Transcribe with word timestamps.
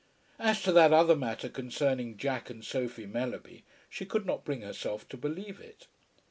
As 0.39 0.63
to 0.63 0.71
that 0.71 0.91
other 0.91 1.15
matter 1.15 1.47
concerning 1.47 2.17
Jack 2.17 2.49
and 2.49 2.65
Sophie 2.65 3.05
Mellerby, 3.05 3.63
she 3.87 4.03
could 4.07 4.25
not 4.25 4.43
bring 4.43 4.61
herself 4.61 5.07
to 5.09 5.15
believe 5.15 5.59
it. 5.61 5.85